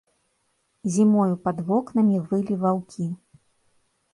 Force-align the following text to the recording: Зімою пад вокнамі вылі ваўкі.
Зімою 0.95 1.35
пад 1.47 1.57
вокнамі 1.67 2.17
вылі 2.33 2.59
ваўкі. 2.65 3.05